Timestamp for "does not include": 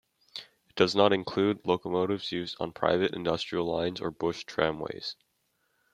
0.75-1.63